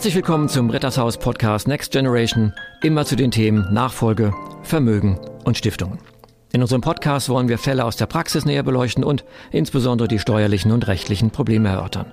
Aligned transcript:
Herzlich 0.00 0.14
willkommen 0.14 0.48
zum 0.48 0.70
Rittershaus 0.70 1.18
Podcast 1.18 1.68
Next 1.68 1.92
Generation, 1.92 2.54
immer 2.82 3.04
zu 3.04 3.16
den 3.16 3.30
Themen 3.30 3.70
Nachfolge, 3.70 4.32
Vermögen 4.62 5.20
und 5.44 5.58
Stiftungen. 5.58 5.98
In 6.54 6.62
unserem 6.62 6.80
Podcast 6.80 7.28
wollen 7.28 7.50
wir 7.50 7.58
Fälle 7.58 7.84
aus 7.84 7.96
der 7.96 8.06
Praxis 8.06 8.46
näher 8.46 8.62
beleuchten 8.62 9.04
und 9.04 9.26
insbesondere 9.50 10.08
die 10.08 10.18
steuerlichen 10.18 10.72
und 10.72 10.86
rechtlichen 10.86 11.32
Probleme 11.32 11.68
erörtern. 11.68 12.06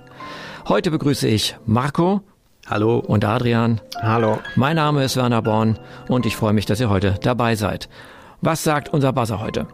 Heute 0.68 0.90
begrüße 0.90 1.26
ich 1.28 1.56
Marco. 1.64 2.20
Hallo. 2.66 2.98
Und 2.98 3.24
Adrian. 3.24 3.80
Hallo. 4.02 4.38
Mein 4.54 4.76
Name 4.76 5.02
ist 5.02 5.16
Werner 5.16 5.40
Born 5.40 5.78
und 6.10 6.26
ich 6.26 6.36
freue 6.36 6.52
mich, 6.52 6.66
dass 6.66 6.80
ihr 6.80 6.90
heute 6.90 7.14
dabei 7.22 7.54
seid. 7.54 7.88
Was 8.42 8.64
sagt 8.64 8.90
unser 8.92 9.14
Buzzer 9.14 9.40
heute? 9.40 9.66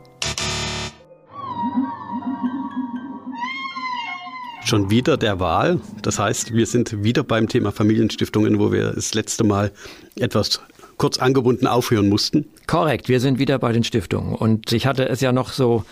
Schon 4.65 4.91
wieder 4.91 5.19
der 5.19 5.41
Wahl. 5.41 5.79
Das 6.01 6.19
heißt, 6.19 6.55
wir 6.55 6.67
sind 6.67 7.05
wieder 7.05 7.23
beim 7.23 7.49
Thema 7.49 7.71
Familienstiftungen, 7.71 8.59
wo 8.59 8.73
wir 8.73 8.93
das 8.93 9.13
letzte 9.13 9.45
Mal 9.45 9.73
etwas 10.17 10.61
kurz 10.97 11.19
angebunden 11.19 11.67
aufhören 11.67 12.09
mussten. 12.09 12.47
Korrekt, 12.67 13.11
wir 13.11 13.21
sind 13.21 13.39
wieder 13.39 13.59
bei 13.59 13.73
den 13.73 13.85
Stiftungen. 13.85 14.35
Und 14.35 14.73
ich 14.73 14.87
hatte 14.87 15.07
es 15.07 15.21
ja 15.21 15.33
noch 15.33 15.51
so 15.51 15.85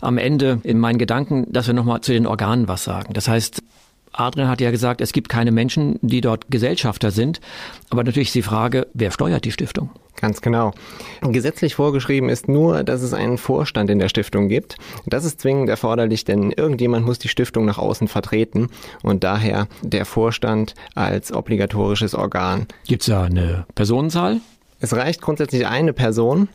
am 0.00 0.16
Ende 0.16 0.60
in 0.62 0.78
meinen 0.78 0.98
Gedanken, 0.98 1.52
dass 1.52 1.66
wir 1.66 1.74
nochmal 1.74 2.00
zu 2.00 2.12
den 2.12 2.26
Organen 2.26 2.66
was 2.66 2.84
sagen. 2.84 3.12
Das 3.12 3.28
heißt, 3.28 3.62
Adrian 4.16 4.48
hat 4.48 4.60
ja 4.60 4.70
gesagt, 4.70 5.00
es 5.00 5.12
gibt 5.12 5.28
keine 5.28 5.50
Menschen, 5.50 5.98
die 6.00 6.20
dort 6.20 6.50
Gesellschafter 6.50 7.10
sind. 7.10 7.40
Aber 7.90 8.04
natürlich 8.04 8.28
ist 8.28 8.34
die 8.34 8.42
Frage, 8.42 8.86
wer 8.94 9.10
steuert 9.10 9.44
die 9.44 9.52
Stiftung? 9.52 9.90
Ganz 10.20 10.40
genau. 10.40 10.72
Gesetzlich 11.22 11.74
vorgeschrieben 11.74 12.28
ist 12.28 12.48
nur, 12.48 12.84
dass 12.84 13.02
es 13.02 13.12
einen 13.12 13.36
Vorstand 13.36 13.90
in 13.90 13.98
der 13.98 14.08
Stiftung 14.08 14.48
gibt. 14.48 14.76
Das 15.06 15.24
ist 15.24 15.40
zwingend 15.40 15.68
erforderlich, 15.68 16.24
denn 16.24 16.52
irgendjemand 16.52 17.04
muss 17.04 17.18
die 17.18 17.28
Stiftung 17.28 17.64
nach 17.64 17.78
außen 17.78 18.06
vertreten 18.06 18.68
und 19.02 19.24
daher 19.24 19.66
der 19.82 20.04
Vorstand 20.04 20.74
als 20.94 21.32
obligatorisches 21.32 22.14
Organ. 22.14 22.66
Gibt 22.86 23.02
es 23.02 23.08
da 23.08 23.24
eine 23.24 23.66
Personenzahl? 23.74 24.40
Es 24.80 24.94
reicht 24.94 25.20
grundsätzlich 25.20 25.66
eine 25.66 25.92
Person. 25.92 26.48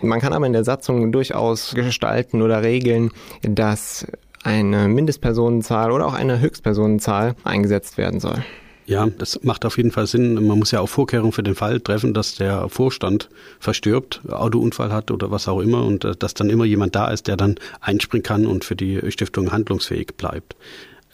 Man 0.00 0.20
kann 0.20 0.32
aber 0.32 0.46
in 0.46 0.52
der 0.52 0.64
Satzung 0.64 1.12
durchaus 1.12 1.74
gestalten 1.74 2.42
oder 2.42 2.62
regeln, 2.62 3.10
dass 3.42 4.06
eine 4.42 4.88
Mindestpersonenzahl 4.88 5.92
oder 5.92 6.06
auch 6.06 6.14
eine 6.14 6.40
Höchstpersonenzahl 6.40 7.34
eingesetzt 7.44 7.98
werden 7.98 8.20
soll. 8.20 8.44
Ja, 8.84 9.06
das 9.06 9.42
macht 9.42 9.64
auf 9.64 9.76
jeden 9.76 9.92
Fall 9.92 10.06
Sinn. 10.06 10.34
Man 10.34 10.58
muss 10.58 10.72
ja 10.72 10.80
auch 10.80 10.88
Vorkehrungen 10.88 11.32
für 11.32 11.44
den 11.44 11.54
Fall 11.54 11.80
treffen, 11.80 12.14
dass 12.14 12.34
der 12.34 12.68
Vorstand 12.68 13.28
verstirbt, 13.60 14.20
Autounfall 14.28 14.92
hat 14.92 15.10
oder 15.10 15.30
was 15.30 15.46
auch 15.46 15.60
immer 15.60 15.84
und 15.84 16.04
äh, 16.04 16.16
dass 16.16 16.34
dann 16.34 16.50
immer 16.50 16.64
jemand 16.64 16.96
da 16.96 17.08
ist, 17.10 17.28
der 17.28 17.36
dann 17.36 17.56
einspringen 17.80 18.24
kann 18.24 18.46
und 18.46 18.64
für 18.64 18.74
die 18.74 19.00
Stiftung 19.10 19.52
handlungsfähig 19.52 20.14
bleibt. 20.16 20.56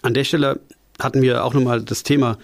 An 0.01 0.15
der 0.15 0.25
Stelle 0.25 0.61
hatten 0.99 1.23
wir 1.23 1.45
auch 1.45 1.55
nochmal 1.55 1.83
das 1.83 2.03
Thema 2.03 2.39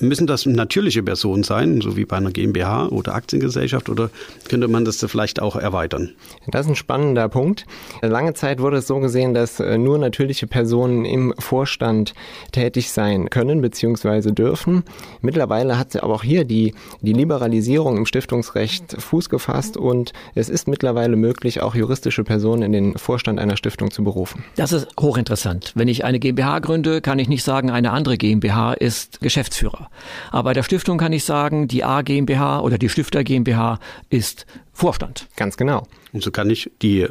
Müssen 0.00 0.26
das 0.26 0.46
natürliche 0.46 1.02
Personen 1.02 1.42
sein, 1.42 1.80
so 1.80 1.96
wie 1.96 2.04
bei 2.04 2.16
einer 2.16 2.30
GmbH 2.30 2.88
oder 2.88 3.14
Aktiengesellschaft, 3.14 3.88
oder 3.88 4.10
könnte 4.48 4.68
man 4.68 4.84
das 4.84 5.04
vielleicht 5.08 5.40
auch 5.40 5.56
erweitern? 5.56 6.12
Das 6.48 6.66
ist 6.66 6.70
ein 6.70 6.76
spannender 6.76 7.28
Punkt. 7.28 7.66
Lange 8.02 8.34
Zeit 8.34 8.60
wurde 8.60 8.78
es 8.78 8.86
so 8.86 9.00
gesehen, 9.00 9.34
dass 9.34 9.60
äh, 9.60 9.78
nur 9.78 9.98
natürliche 9.98 10.46
Personen 10.46 11.04
im 11.04 11.34
Vorstand 11.38 12.14
tätig 12.52 12.92
sein 12.92 13.30
können 13.30 13.60
bzw. 13.60 14.32
dürfen. 14.32 14.84
Mittlerweile 15.20 15.78
hat 15.78 15.96
aber 16.02 16.14
auch 16.14 16.22
hier 16.22 16.44
die, 16.44 16.74
die 17.00 17.12
Liberalisierung 17.12 17.96
im 17.96 18.06
Stiftungsrecht 18.06 19.00
Fuß 19.00 19.28
gefasst 19.28 19.76
und 19.76 20.12
es 20.34 20.48
ist 20.48 20.68
mittlerweile 20.68 21.16
möglich, 21.16 21.60
auch 21.60 21.74
juristische 21.74 22.24
Personen 22.24 22.62
in 22.62 22.72
den 22.72 22.98
Vorstand 22.98 23.38
einer 23.38 23.56
Stiftung 23.56 23.90
zu 23.90 24.04
berufen. 24.04 24.44
Das 24.56 24.72
ist 24.72 24.88
hochinteressant. 24.98 25.72
Wenn 25.74 25.88
ich 25.88 26.04
eine 26.04 26.18
GmbH 26.18 26.58
gründe, 26.60 27.00
kann 27.00 27.18
ich 27.18 27.28
nicht 27.28 27.44
sagen, 27.44 27.70
eine 27.70 27.92
andere 27.92 28.16
GmbH 28.16 28.74
ist 28.74 29.20
Geschäftsführer. 29.20 29.85
Aber 30.30 30.44
bei 30.44 30.52
der 30.52 30.62
Stiftung 30.62 30.98
kann 30.98 31.12
ich 31.12 31.24
sagen, 31.24 31.68
die 31.68 31.84
A 31.84 32.02
GmbH 32.02 32.60
oder 32.60 32.78
die 32.78 32.88
Stifter 32.88 33.24
GmbH 33.24 33.78
ist 34.10 34.46
Vorstand. 34.72 35.28
Ganz 35.36 35.56
genau. 35.56 35.86
Und 36.12 36.22
so 36.22 36.30
kann 36.30 36.50
ich 36.50 36.70
die 36.82 37.08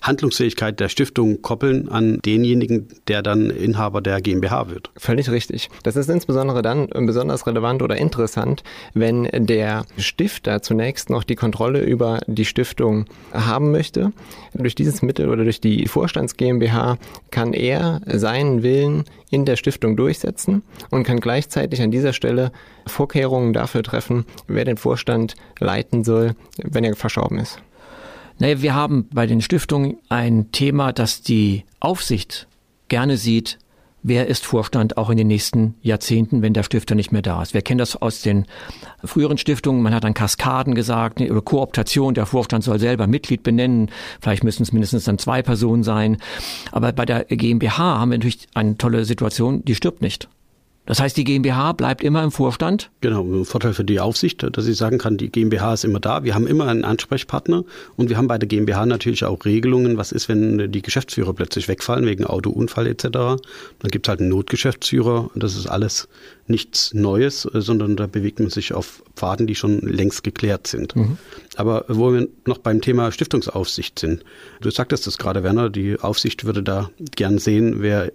Handlungsfähigkeit 0.00 0.80
der 0.80 0.88
Stiftung 0.88 1.42
koppeln 1.42 1.88
an 1.88 2.20
denjenigen, 2.24 2.88
der 3.08 3.22
dann 3.22 3.50
Inhaber 3.50 4.00
der 4.00 4.20
GmbH 4.20 4.68
wird. 4.68 4.90
Völlig 4.96 5.30
richtig. 5.30 5.70
Das 5.82 5.96
ist 5.96 6.08
insbesondere 6.08 6.62
dann 6.62 6.88
besonders 6.88 7.46
relevant 7.46 7.82
oder 7.82 7.96
interessant, 7.96 8.62
wenn 8.94 9.28
der 9.32 9.84
Stifter 9.96 10.62
zunächst 10.62 11.10
noch 11.10 11.24
die 11.24 11.36
Kontrolle 11.36 11.80
über 11.80 12.20
die 12.26 12.44
Stiftung 12.44 13.06
haben 13.32 13.70
möchte. 13.72 14.12
Durch 14.54 14.74
dieses 14.74 15.02
Mittel 15.02 15.28
oder 15.28 15.44
durch 15.44 15.60
die 15.60 15.86
Vorstands 15.86 16.36
GmbH 16.36 16.98
kann 17.30 17.52
er 17.52 18.00
seinen 18.06 18.62
Willen 18.62 19.04
in 19.30 19.44
der 19.44 19.56
Stiftung 19.56 19.96
durchsetzen 19.96 20.62
und 20.90 21.04
kann 21.04 21.20
gleichzeitig 21.20 21.82
an 21.82 21.90
dieser 21.90 22.12
Stelle 22.12 22.50
Vorkehrungen 22.86 23.52
dafür 23.52 23.82
treffen, 23.82 24.24
wer 24.46 24.64
den 24.64 24.78
Vorstand 24.78 25.34
leiten 25.58 26.04
soll, 26.04 26.34
wenn 26.56 26.84
er 26.84 26.96
verstorben 26.96 27.38
ist. 27.38 27.60
Naja, 28.38 28.62
wir 28.62 28.74
haben 28.74 29.08
bei 29.12 29.26
den 29.26 29.40
Stiftungen 29.40 29.98
ein 30.08 30.52
Thema, 30.52 30.92
das 30.92 31.22
die 31.22 31.64
Aufsicht 31.80 32.46
gerne 32.88 33.16
sieht, 33.16 33.58
wer 34.04 34.28
ist 34.28 34.46
Vorstand 34.46 34.96
auch 34.96 35.10
in 35.10 35.16
den 35.16 35.26
nächsten 35.26 35.74
Jahrzehnten, 35.82 36.40
wenn 36.40 36.54
der 36.54 36.62
Stifter 36.62 36.94
nicht 36.94 37.10
mehr 37.10 37.22
da 37.22 37.42
ist. 37.42 37.52
Wir 37.52 37.62
kennen 37.62 37.78
das 37.78 37.96
aus 37.96 38.22
den 38.22 38.46
früheren 39.04 39.38
Stiftungen. 39.38 39.82
Man 39.82 39.92
hat 39.92 40.04
dann 40.04 40.14
Kaskaden 40.14 40.74
gesagt 40.74 41.20
oder 41.20 41.42
Kooptation. 41.42 42.14
Der 42.14 42.26
Vorstand 42.26 42.62
soll 42.62 42.78
selber 42.78 43.08
Mitglied 43.08 43.42
benennen. 43.42 43.90
Vielleicht 44.20 44.44
müssen 44.44 44.62
es 44.62 44.72
mindestens 44.72 45.04
dann 45.04 45.18
zwei 45.18 45.42
Personen 45.42 45.82
sein. 45.82 46.18
Aber 46.70 46.92
bei 46.92 47.04
der 47.04 47.24
GmbH 47.24 47.98
haben 47.98 48.10
wir 48.10 48.18
natürlich 48.18 48.46
eine 48.54 48.78
tolle 48.78 49.04
Situation, 49.04 49.64
die 49.64 49.74
stirbt 49.74 50.00
nicht. 50.00 50.28
Das 50.88 51.00
heißt, 51.00 51.18
die 51.18 51.24
GmbH 51.24 51.72
bleibt 51.72 52.02
immer 52.02 52.24
im 52.24 52.30
Vorstand? 52.30 52.90
Genau, 53.02 53.22
ein 53.22 53.44
Vorteil 53.44 53.74
für 53.74 53.84
die 53.84 54.00
Aufsicht, 54.00 54.42
dass 54.56 54.66
ich 54.66 54.78
sagen 54.78 54.96
kann, 54.96 55.18
die 55.18 55.28
GmbH 55.28 55.74
ist 55.74 55.84
immer 55.84 56.00
da. 56.00 56.24
Wir 56.24 56.34
haben 56.34 56.46
immer 56.46 56.66
einen 56.66 56.82
Ansprechpartner 56.86 57.64
und 57.96 58.08
wir 58.08 58.16
haben 58.16 58.26
bei 58.26 58.38
der 58.38 58.48
GmbH 58.48 58.86
natürlich 58.86 59.26
auch 59.26 59.44
Regelungen. 59.44 59.98
Was 59.98 60.12
ist, 60.12 60.30
wenn 60.30 60.72
die 60.72 60.80
Geschäftsführer 60.80 61.34
plötzlich 61.34 61.68
wegfallen 61.68 62.06
wegen 62.06 62.24
Autounfall 62.24 62.86
etc.? 62.86 63.02
Dann 63.10 63.90
gibt 63.90 64.06
es 64.06 64.08
halt 64.08 64.20
einen 64.20 64.30
Notgeschäftsführer. 64.30 65.28
Das 65.34 65.56
ist 65.56 65.66
alles 65.66 66.08
nichts 66.46 66.94
Neues, 66.94 67.42
sondern 67.42 67.94
da 67.94 68.06
bewegt 68.06 68.40
man 68.40 68.48
sich 68.48 68.72
auf 68.72 69.02
Pfaden, 69.14 69.46
die 69.46 69.56
schon 69.56 69.80
längst 69.80 70.24
geklärt 70.24 70.68
sind. 70.68 70.96
Mhm. 70.96 71.18
Aber 71.56 71.84
wo 71.88 72.14
wir 72.14 72.28
noch 72.46 72.56
beim 72.56 72.80
Thema 72.80 73.12
Stiftungsaufsicht 73.12 73.98
sind. 73.98 74.24
Du 74.62 74.70
sagtest 74.70 75.06
das 75.06 75.18
gerade, 75.18 75.42
Werner, 75.42 75.68
die 75.68 76.00
Aufsicht 76.00 76.46
würde 76.46 76.62
da 76.62 76.88
gern 77.14 77.36
sehen, 77.36 77.82
wer 77.82 78.10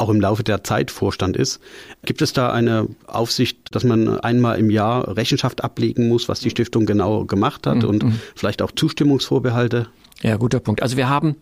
auch 0.00 0.08
im 0.08 0.20
Laufe 0.20 0.42
der 0.42 0.64
Zeit 0.64 0.90
Vorstand 0.90 1.36
ist. 1.36 1.60
Gibt 2.04 2.22
es 2.22 2.32
da 2.32 2.52
eine 2.52 2.88
Aufsicht, 3.06 3.58
dass 3.72 3.84
man 3.84 4.18
einmal 4.20 4.58
im 4.58 4.70
Jahr 4.70 5.16
Rechenschaft 5.16 5.62
ablegen 5.62 6.08
muss, 6.08 6.28
was 6.28 6.40
die 6.40 6.50
Stiftung 6.50 6.86
genau 6.86 7.24
gemacht 7.24 7.66
hat 7.66 7.82
mhm. 7.82 7.88
und 7.88 8.02
mhm. 8.04 8.20
vielleicht 8.34 8.62
auch 8.62 8.72
Zustimmungsvorbehalte? 8.72 9.88
Ja, 10.22 10.36
guter 10.36 10.60
Punkt. 10.60 10.82
Also 10.82 10.96
wir 10.96 11.08
haben 11.08 11.36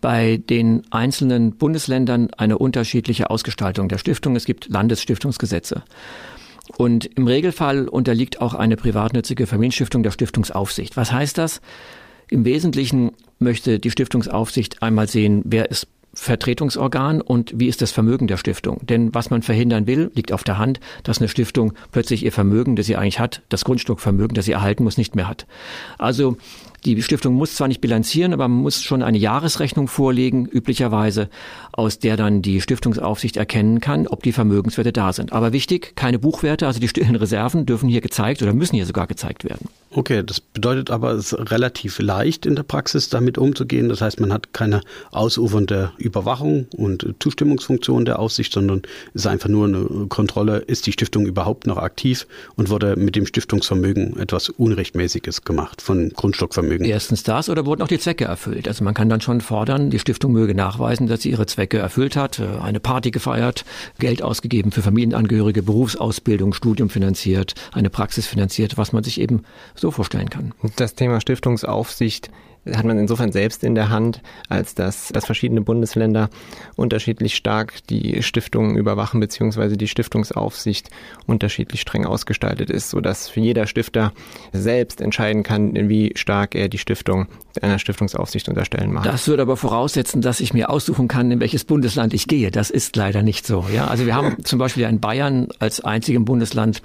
bei 0.00 0.36
den 0.36 0.82
einzelnen 0.90 1.56
Bundesländern 1.56 2.30
eine 2.36 2.58
unterschiedliche 2.58 3.30
Ausgestaltung 3.30 3.88
der 3.88 3.98
Stiftung. 3.98 4.36
Es 4.36 4.44
gibt 4.44 4.68
Landesstiftungsgesetze. 4.68 5.82
Und 6.76 7.06
im 7.06 7.26
Regelfall 7.26 7.88
unterliegt 7.88 8.40
auch 8.40 8.54
eine 8.54 8.76
privatnützige 8.76 9.46
Familienstiftung 9.46 10.02
der 10.02 10.10
Stiftungsaufsicht. 10.10 10.96
Was 10.96 11.12
heißt 11.12 11.38
das? 11.38 11.60
Im 12.28 12.44
Wesentlichen 12.44 13.12
möchte 13.38 13.78
die 13.78 13.90
Stiftungsaufsicht 13.90 14.82
einmal 14.82 15.08
sehen, 15.08 15.42
wer 15.44 15.70
ist 15.70 15.86
Vertretungsorgan 16.16 17.20
und 17.20 17.52
wie 17.54 17.68
ist 17.68 17.82
das 17.82 17.92
Vermögen 17.92 18.26
der 18.26 18.38
Stiftung? 18.38 18.80
Denn 18.86 19.14
was 19.14 19.30
man 19.30 19.42
verhindern 19.42 19.86
will, 19.86 20.10
liegt 20.14 20.32
auf 20.32 20.44
der 20.44 20.58
Hand, 20.58 20.80
dass 21.02 21.18
eine 21.18 21.28
Stiftung 21.28 21.74
plötzlich 21.92 22.24
ihr 22.24 22.32
Vermögen, 22.32 22.74
das 22.74 22.86
sie 22.86 22.96
eigentlich 22.96 23.20
hat, 23.20 23.42
das 23.50 23.64
Grundstückvermögen, 23.64 24.34
das 24.34 24.46
sie 24.46 24.52
erhalten 24.52 24.82
muss, 24.82 24.96
nicht 24.96 25.14
mehr 25.14 25.28
hat. 25.28 25.46
Also 25.98 26.36
die 26.94 27.02
Stiftung 27.02 27.34
muss 27.34 27.54
zwar 27.54 27.68
nicht 27.68 27.80
bilanzieren, 27.80 28.32
aber 28.32 28.48
man 28.48 28.62
muss 28.62 28.82
schon 28.82 29.02
eine 29.02 29.18
Jahresrechnung 29.18 29.88
vorlegen, 29.88 30.46
üblicherweise, 30.46 31.28
aus 31.72 31.98
der 31.98 32.16
dann 32.16 32.42
die 32.42 32.60
Stiftungsaufsicht 32.60 33.36
erkennen 33.36 33.80
kann, 33.80 34.06
ob 34.06 34.22
die 34.22 34.32
Vermögenswerte 34.32 34.92
da 34.92 35.12
sind. 35.12 35.32
Aber 35.32 35.52
wichtig, 35.52 35.96
keine 35.96 36.18
Buchwerte, 36.18 36.66
also 36.66 36.80
die 36.80 36.88
stillen 36.88 37.16
Reserven 37.16 37.66
dürfen 37.66 37.88
hier 37.88 38.00
gezeigt 38.00 38.42
oder 38.42 38.52
müssen 38.52 38.76
hier 38.76 38.86
sogar 38.86 39.06
gezeigt 39.06 39.44
werden. 39.44 39.68
Okay, 39.90 40.22
das 40.22 40.40
bedeutet 40.40 40.90
aber, 40.90 41.12
es 41.12 41.32
ist 41.32 41.50
relativ 41.50 41.98
leicht 42.00 42.44
in 42.44 42.54
der 42.54 42.64
Praxis 42.64 43.08
damit 43.08 43.38
umzugehen. 43.38 43.88
Das 43.88 44.02
heißt, 44.02 44.20
man 44.20 44.32
hat 44.32 44.52
keine 44.52 44.82
ausufernde 45.10 45.92
Überwachung 45.96 46.66
und 46.76 47.14
Zustimmungsfunktion 47.18 48.04
der 48.04 48.18
Aufsicht, 48.18 48.52
sondern 48.52 48.82
es 49.14 49.22
ist 49.22 49.26
einfach 49.26 49.48
nur 49.48 49.66
eine 49.66 50.06
Kontrolle, 50.08 50.58
ist 50.58 50.86
die 50.86 50.92
Stiftung 50.92 51.24
überhaupt 51.24 51.66
noch 51.66 51.78
aktiv 51.78 52.26
und 52.56 52.68
wurde 52.68 52.96
mit 52.96 53.16
dem 53.16 53.24
Stiftungsvermögen 53.24 54.18
etwas 54.18 54.50
Unrechtmäßiges 54.50 55.42
gemacht 55.42 55.80
von 55.80 56.12
Grundstückvermögen. 56.76 56.86
Erstens 56.86 57.22
das 57.22 57.48
oder 57.48 57.66
wurden 57.66 57.82
auch 57.82 57.88
die 57.88 57.98
Zwecke 57.98 58.24
erfüllt? 58.24 58.68
Also 58.68 58.84
man 58.84 58.94
kann 58.94 59.08
dann 59.08 59.20
schon 59.20 59.40
fordern, 59.40 59.90
die 59.90 59.98
Stiftung 59.98 60.32
möge 60.32 60.54
nachweisen, 60.54 61.06
dass 61.06 61.22
sie 61.22 61.30
ihre 61.30 61.46
Zwecke 61.46 61.78
erfüllt 61.78 62.16
hat, 62.16 62.38
äh, 62.38 62.46
eine 62.62 62.80
Party 62.80 63.10
gefeiert, 63.10 63.64
Geld 63.98 64.22
ausgegeben 64.22 64.72
für 64.72 64.82
Familienangehörige, 64.82 65.62
Berufsausbildung, 65.62 66.52
Studium 66.52 66.90
finanziert, 66.90 67.54
eine 67.72 67.90
Praxis 67.90 68.26
finanziert, 68.26 68.78
was 68.78 68.92
man 68.92 69.04
sich 69.04 69.20
eben 69.20 69.44
so 69.74 69.90
vorstellen 69.90 70.30
kann. 70.30 70.52
Das 70.76 70.94
Thema 70.94 71.20
Stiftungsaufsicht 71.20 72.30
hat 72.74 72.84
man 72.84 72.98
insofern 72.98 73.32
selbst 73.32 73.62
in 73.64 73.74
der 73.74 73.90
Hand, 73.90 74.22
als 74.48 74.74
dass, 74.74 75.08
dass 75.08 75.26
verschiedene 75.26 75.60
Bundesländer 75.60 76.30
unterschiedlich 76.76 77.36
stark 77.36 77.86
die 77.88 78.22
Stiftungen 78.22 78.76
überwachen, 78.76 79.20
beziehungsweise 79.20 79.76
die 79.76 79.88
Stiftungsaufsicht 79.88 80.90
unterschiedlich 81.26 81.80
streng 81.80 82.06
ausgestaltet 82.06 82.70
ist, 82.70 82.90
sodass 82.90 83.34
jeder 83.34 83.66
Stifter 83.66 84.12
selbst 84.52 85.00
entscheiden 85.00 85.42
kann, 85.42 85.74
wie 85.88 86.12
stark 86.16 86.54
er 86.54 86.68
die 86.68 86.78
Stiftung 86.78 87.26
einer 87.62 87.78
Stiftungsaufsicht 87.78 88.48
unterstellen 88.48 88.92
mag. 88.92 89.04
Das 89.04 89.28
würde 89.28 89.42
aber 89.42 89.56
voraussetzen, 89.56 90.20
dass 90.20 90.40
ich 90.40 90.52
mir 90.52 90.70
aussuchen 90.70 91.08
kann, 91.08 91.30
in 91.30 91.40
welches 91.40 91.64
Bundesland 91.64 92.14
ich 92.14 92.26
gehe. 92.26 92.50
Das 92.50 92.70
ist 92.70 92.96
leider 92.96 93.22
nicht 93.22 93.46
so. 93.46 93.64
Ja, 93.72 93.86
also 93.86 94.06
wir 94.06 94.14
haben 94.14 94.36
zum 94.44 94.58
Beispiel 94.58 94.84
in 94.84 95.00
Bayern 95.00 95.48
als 95.58 95.84
einzigem 95.84 96.24
Bundesland 96.24 96.82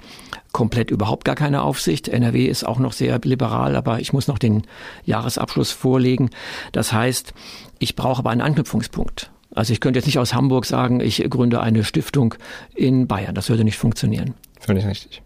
komplett 0.52 0.90
überhaupt 0.90 1.24
gar 1.24 1.34
keine 1.34 1.62
Aufsicht. 1.62 2.08
NRW 2.08 2.46
ist 2.46 2.64
auch 2.64 2.78
noch 2.78 2.92
sehr 2.92 3.18
liberal, 3.24 3.76
aber 3.76 4.00
ich 4.00 4.12
muss 4.12 4.28
noch 4.28 4.38
den 4.38 4.62
Jahresabschluss 5.04 5.72
vorlegen. 5.72 6.30
Das 6.72 6.92
heißt, 6.92 7.34
ich 7.78 7.96
brauche 7.96 8.20
aber 8.20 8.30
einen 8.30 8.42
Anknüpfungspunkt. 8.42 9.30
Also 9.54 9.72
ich 9.72 9.80
könnte 9.80 9.98
jetzt 9.98 10.06
nicht 10.06 10.18
aus 10.18 10.34
Hamburg 10.34 10.64
sagen, 10.64 11.00
ich 11.00 11.18
gründe 11.28 11.60
eine 11.60 11.84
Stiftung 11.84 12.34
in 12.74 13.06
Bayern. 13.06 13.34
Das 13.34 13.50
würde 13.50 13.64
nicht 13.64 13.76
funktionieren. 13.76 14.34
Völlig 14.60 14.86
richtig. 14.86 15.22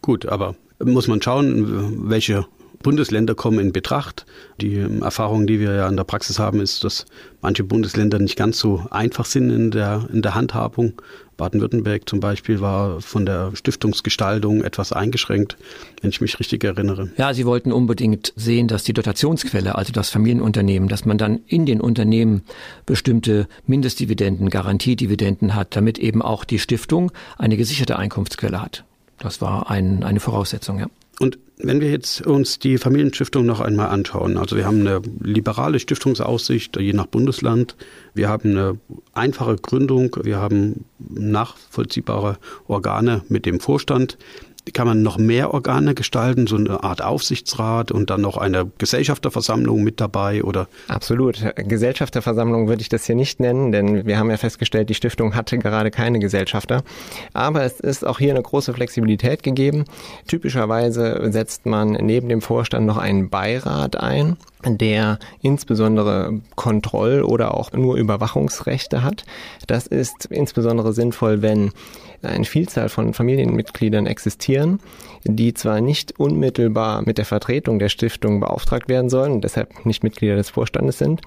Gut, 0.00 0.26
aber 0.26 0.54
muss 0.82 1.08
man 1.08 1.20
schauen, 1.20 2.08
welche 2.08 2.46
Bundesländer 2.82 3.34
kommen 3.34 3.58
in 3.58 3.72
Betracht. 3.72 4.26
Die 4.60 4.76
Erfahrung, 5.00 5.46
die 5.46 5.60
wir 5.60 5.74
ja 5.74 5.88
in 5.88 5.96
der 5.96 6.04
Praxis 6.04 6.38
haben, 6.38 6.60
ist, 6.60 6.84
dass 6.84 7.06
manche 7.40 7.64
Bundesländer 7.64 8.18
nicht 8.18 8.36
ganz 8.36 8.58
so 8.58 8.84
einfach 8.90 9.24
sind 9.24 9.50
in 9.50 9.70
der, 9.70 10.08
in 10.12 10.22
der 10.22 10.34
Handhabung. 10.34 10.92
Baden-Württemberg 11.36 12.08
zum 12.08 12.20
Beispiel 12.20 12.60
war 12.60 13.00
von 13.00 13.26
der 13.26 13.54
Stiftungsgestaltung 13.54 14.64
etwas 14.64 14.92
eingeschränkt, 14.92 15.56
wenn 16.00 16.10
ich 16.10 16.20
mich 16.20 16.38
richtig 16.40 16.64
erinnere. 16.64 17.10
Ja, 17.16 17.34
Sie 17.34 17.46
wollten 17.46 17.72
unbedingt 17.72 18.32
sehen, 18.36 18.68
dass 18.68 18.84
die 18.84 18.92
Dotationsquelle, 18.92 19.74
also 19.74 19.92
das 19.92 20.10
Familienunternehmen, 20.10 20.88
dass 20.88 21.04
man 21.04 21.18
dann 21.18 21.40
in 21.46 21.66
den 21.66 21.80
Unternehmen 21.80 22.42
bestimmte 22.86 23.48
Mindestdividenden, 23.66 24.50
Garantiedividenden 24.50 25.54
hat, 25.54 25.76
damit 25.76 25.98
eben 25.98 26.22
auch 26.22 26.44
die 26.44 26.58
Stiftung 26.58 27.12
eine 27.38 27.56
gesicherte 27.56 27.98
Einkunftsquelle 27.98 28.60
hat. 28.60 28.84
Das 29.18 29.40
war 29.40 29.70
ein, 29.70 30.04
eine 30.04 30.20
Voraussetzung, 30.20 30.78
ja. 30.78 30.86
Wenn 31.58 31.80
wir 31.80 31.90
jetzt 31.90 32.20
uns 32.20 32.58
die 32.58 32.76
Familienstiftung 32.76 33.46
noch 33.46 33.60
einmal 33.60 33.88
anschauen, 33.88 34.36
also 34.36 34.56
wir 34.56 34.66
haben 34.66 34.80
eine 34.80 35.00
liberale 35.20 35.80
Stiftungsaussicht, 35.80 36.78
je 36.78 36.92
nach 36.92 37.06
Bundesland, 37.06 37.76
wir 38.12 38.28
haben 38.28 38.50
eine 38.50 38.78
einfache 39.14 39.56
Gründung, 39.56 40.14
wir 40.22 40.36
haben 40.36 40.84
nachvollziehbare 40.98 42.36
Organe 42.68 43.22
mit 43.30 43.46
dem 43.46 43.60
Vorstand, 43.60 44.18
kann 44.72 44.86
man 44.86 45.02
noch 45.02 45.18
mehr 45.18 45.54
Organe 45.54 45.94
gestalten, 45.94 46.46
so 46.46 46.56
eine 46.56 46.82
Art 46.82 47.02
Aufsichtsrat 47.02 47.92
und 47.92 48.10
dann 48.10 48.20
noch 48.20 48.36
eine 48.36 48.70
Gesellschafterversammlung 48.78 49.82
mit 49.82 50.00
dabei 50.00 50.42
oder? 50.42 50.68
Absolut. 50.88 51.42
Gesellschafterversammlung 51.56 52.68
würde 52.68 52.82
ich 52.82 52.88
das 52.88 53.06
hier 53.06 53.14
nicht 53.14 53.40
nennen, 53.40 53.72
denn 53.72 54.06
wir 54.06 54.18
haben 54.18 54.30
ja 54.30 54.36
festgestellt, 54.36 54.90
die 54.90 54.94
Stiftung 54.94 55.34
hatte 55.34 55.58
gerade 55.58 55.90
keine 55.90 56.18
Gesellschafter. 56.18 56.82
Aber 57.32 57.62
es 57.62 57.80
ist 57.80 58.06
auch 58.06 58.18
hier 58.18 58.32
eine 58.32 58.42
große 58.42 58.74
Flexibilität 58.74 59.42
gegeben. 59.42 59.84
Typischerweise 60.26 61.30
setzt 61.30 61.66
man 61.66 61.92
neben 61.92 62.28
dem 62.28 62.42
Vorstand 62.42 62.86
noch 62.86 62.98
einen 62.98 63.30
Beirat 63.30 63.96
ein 63.96 64.36
der 64.66 65.18
insbesondere 65.40 66.40
Kontroll- 66.54 67.22
oder 67.22 67.54
auch 67.54 67.72
nur 67.72 67.96
Überwachungsrechte 67.96 69.02
hat. 69.02 69.24
Das 69.66 69.86
ist 69.86 70.26
insbesondere 70.26 70.92
sinnvoll, 70.92 71.42
wenn 71.42 71.72
eine 72.22 72.44
Vielzahl 72.44 72.88
von 72.88 73.14
Familienmitgliedern 73.14 74.06
existieren, 74.06 74.80
die 75.24 75.54
zwar 75.54 75.80
nicht 75.80 76.18
unmittelbar 76.18 77.02
mit 77.04 77.18
der 77.18 77.24
Vertretung 77.24 77.78
der 77.78 77.88
Stiftung 77.88 78.40
beauftragt 78.40 78.88
werden 78.88 79.08
sollen 79.10 79.40
deshalb 79.46 79.86
nicht 79.86 80.02
Mitglieder 80.02 80.36
des 80.36 80.50
Vorstandes 80.50 80.98
sind, 80.98 81.20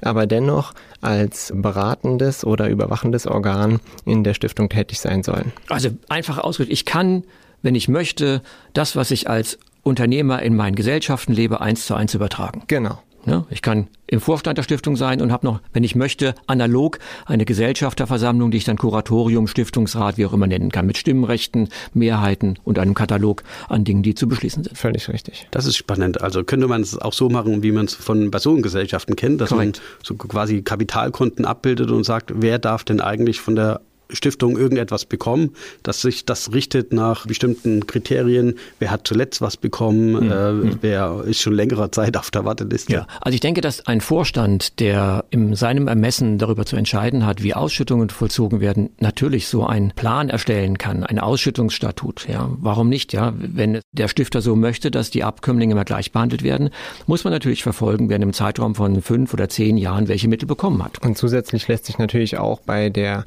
aber 0.00 0.26
dennoch 0.26 0.72
als 1.00 1.52
beratendes 1.54 2.44
oder 2.44 2.68
überwachendes 2.68 3.26
Organ 3.26 3.80
in 4.04 4.24
der 4.24 4.34
Stiftung 4.34 4.68
tätig 4.68 5.00
sein 5.00 5.22
sollen. 5.22 5.52
Also 5.68 5.90
einfach 6.08 6.38
ausgedrückt, 6.38 6.72
ich 6.72 6.84
kann, 6.84 7.24
wenn 7.62 7.74
ich 7.74 7.88
möchte, 7.88 8.42
das, 8.72 8.96
was 8.96 9.10
ich 9.10 9.28
als 9.28 9.58
Unternehmer 9.84 10.42
in 10.42 10.56
meinen 10.56 10.74
Gesellschaften 10.74 11.32
lebe, 11.32 11.60
eins 11.60 11.86
zu 11.86 11.94
eins 11.94 12.14
übertragen. 12.14 12.62
Genau. 12.66 12.98
Ja, 13.26 13.46
ich 13.48 13.62
kann 13.62 13.88
im 14.06 14.20
Vorstand 14.20 14.58
der 14.58 14.62
Stiftung 14.62 14.96
sein 14.96 15.22
und 15.22 15.32
habe 15.32 15.46
noch, 15.46 15.60
wenn 15.72 15.82
ich 15.82 15.94
möchte, 15.94 16.34
analog 16.46 16.98
eine 17.24 17.46
Gesellschafterversammlung, 17.46 18.50
die 18.50 18.58
ich 18.58 18.64
dann 18.64 18.76
Kuratorium, 18.76 19.46
Stiftungsrat, 19.46 20.18
wie 20.18 20.26
auch 20.26 20.34
immer 20.34 20.46
nennen 20.46 20.70
kann, 20.70 20.84
mit 20.86 20.98
Stimmrechten, 20.98 21.70
Mehrheiten 21.94 22.58
und 22.64 22.78
einem 22.78 22.92
Katalog 22.94 23.42
an 23.68 23.84
Dingen, 23.84 24.02
die 24.02 24.14
zu 24.14 24.28
beschließen 24.28 24.64
sind. 24.64 24.76
Völlig 24.76 25.08
richtig. 25.08 25.46
Das 25.52 25.64
ist 25.64 25.76
spannend. 25.76 26.20
Also 26.20 26.44
könnte 26.44 26.68
man 26.68 26.82
es 26.82 26.98
auch 26.98 27.14
so 27.14 27.30
machen, 27.30 27.62
wie 27.62 27.72
man 27.72 27.86
es 27.86 27.94
von 27.94 28.30
Personengesellschaften 28.30 29.16
kennt, 29.16 29.40
dass 29.40 29.50
Korrekt. 29.50 29.78
man 29.78 29.84
so 30.02 30.14
quasi 30.16 30.60
Kapitalkonten 30.60 31.46
abbildet 31.46 31.90
und 31.90 32.04
sagt, 32.04 32.32
wer 32.36 32.58
darf 32.58 32.84
denn 32.84 33.00
eigentlich 33.00 33.40
von 33.40 33.56
der 33.56 33.80
Stiftung 34.10 34.56
irgendetwas 34.58 35.04
bekommen, 35.04 35.50
dass 35.82 36.02
sich 36.02 36.24
das 36.24 36.52
richtet 36.52 36.92
nach 36.92 37.26
bestimmten 37.26 37.86
Kriterien. 37.86 38.54
Wer 38.78 38.90
hat 38.90 39.06
zuletzt 39.06 39.40
was 39.40 39.56
bekommen? 39.56 40.12
Mhm. 40.12 40.30
Äh, 40.30 40.34
hm. 40.34 40.78
wer 40.80 41.24
ist 41.26 41.40
schon 41.40 41.54
längere 41.54 41.90
Zeit 41.90 42.16
auf 42.16 42.30
der 42.30 42.44
Warteliste? 42.44 42.92
Ja, 42.92 43.06
also 43.20 43.34
ich 43.34 43.40
denke, 43.40 43.60
dass 43.60 43.86
ein 43.86 44.00
Vorstand, 44.00 44.80
der 44.80 45.24
in 45.30 45.54
seinem 45.54 45.88
Ermessen 45.88 46.38
darüber 46.38 46.66
zu 46.66 46.76
entscheiden 46.76 47.26
hat, 47.26 47.42
wie 47.42 47.54
Ausschüttungen 47.54 48.10
vollzogen 48.10 48.60
werden, 48.60 48.90
natürlich 48.98 49.48
so 49.48 49.66
einen 49.66 49.92
Plan 49.92 50.28
erstellen 50.28 50.78
kann, 50.78 51.04
ein 51.04 51.18
Ausschüttungsstatut. 51.18 52.26
Ja, 52.28 52.50
warum 52.58 52.88
nicht? 52.88 53.12
Ja, 53.12 53.32
wenn 53.36 53.80
der 53.92 54.08
Stifter 54.08 54.40
so 54.40 54.56
möchte, 54.56 54.90
dass 54.90 55.10
die 55.10 55.24
Abkömmlinge 55.24 55.72
immer 55.72 55.84
gleich 55.84 56.12
behandelt 56.12 56.42
werden, 56.42 56.70
muss 57.06 57.24
man 57.24 57.32
natürlich 57.32 57.62
verfolgen, 57.62 58.08
wer 58.08 58.16
in 58.16 58.22
einem 58.22 58.32
Zeitraum 58.32 58.74
von 58.74 59.02
fünf 59.02 59.32
oder 59.32 59.48
zehn 59.48 59.76
Jahren 59.76 60.08
welche 60.08 60.28
Mittel 60.28 60.46
bekommen 60.46 60.82
hat. 60.82 61.02
Und 61.04 61.18
zusätzlich 61.18 61.68
lässt 61.68 61.86
sich 61.86 61.98
natürlich 61.98 62.38
auch 62.38 62.60
bei 62.60 62.90
der 62.90 63.24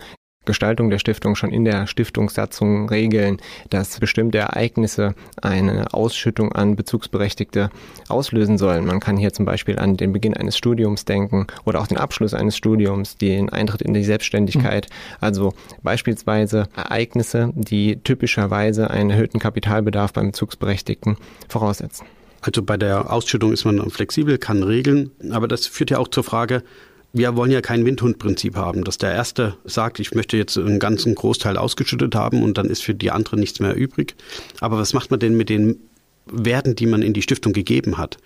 Gestaltung 0.47 0.89
der 0.89 0.97
Stiftung 0.97 1.35
schon 1.35 1.51
in 1.51 1.63
der 1.63 1.85
Stiftungssatzung 1.85 2.89
regeln, 2.89 3.37
dass 3.69 3.99
bestimmte 3.99 4.39
Ereignisse 4.39 5.13
eine 5.39 5.93
Ausschüttung 5.93 6.53
an 6.53 6.75
Bezugsberechtigte 6.75 7.69
auslösen 8.07 8.57
sollen. 8.57 8.85
Man 8.85 8.99
kann 8.99 9.17
hier 9.17 9.33
zum 9.33 9.45
Beispiel 9.45 9.77
an 9.77 9.97
den 9.97 10.11
Beginn 10.11 10.33
eines 10.33 10.57
Studiums 10.57 11.05
denken 11.05 11.45
oder 11.65 11.79
auch 11.79 11.87
den 11.87 11.97
Abschluss 11.97 12.33
eines 12.33 12.57
Studiums, 12.57 13.17
den 13.17 13.49
Eintritt 13.49 13.83
in 13.83 13.93
die 13.93 14.03
Selbstständigkeit. 14.03 14.87
Mhm. 14.89 15.17
Also 15.19 15.53
beispielsweise 15.83 16.67
Ereignisse, 16.75 17.51
die 17.53 17.97
typischerweise 17.97 18.89
einen 18.89 19.11
erhöhten 19.11 19.39
Kapitalbedarf 19.39 20.13
beim 20.13 20.27
Bezugsberechtigten 20.27 21.17
voraussetzen. 21.47 22.07
Also 22.41 22.61
bei 22.63 22.77
der 22.77 23.11
Ausschüttung 23.11 23.51
ist 23.51 23.65
man 23.65 23.89
flexibel, 23.89 24.37
kann 24.37 24.63
regeln, 24.63 25.11
aber 25.31 25.47
das 25.47 25.67
führt 25.67 25.89
ja 25.89 25.97
auch 25.97 26.07
zur 26.07 26.23
Frage, 26.23 26.63
wir 27.13 27.35
wollen 27.35 27.51
ja 27.51 27.61
kein 27.61 27.85
Windhundprinzip 27.85 28.55
haben, 28.55 28.83
dass 28.83 28.97
der 28.97 29.13
Erste 29.13 29.55
sagt, 29.63 29.99
ich 29.99 30.13
möchte 30.13 30.37
jetzt 30.37 30.57
einen 30.57 30.79
ganzen 30.79 31.15
Großteil 31.15 31.57
ausgeschüttet 31.57 32.15
haben 32.15 32.43
und 32.43 32.57
dann 32.57 32.67
ist 32.67 32.83
für 32.83 32.93
die 32.93 33.11
anderen 33.11 33.39
nichts 33.39 33.59
mehr 33.59 33.75
übrig. 33.75 34.15
Aber 34.59 34.77
was 34.77 34.93
macht 34.93 35.09
man 35.09 35.19
denn 35.19 35.35
mit 35.35 35.49
den 35.49 35.77
Werten, 36.25 36.75
die 36.75 36.85
man 36.85 37.01
in 37.01 37.13
die 37.13 37.21
Stiftung 37.21 37.53
gegeben 37.53 37.97
hat? 37.97 38.17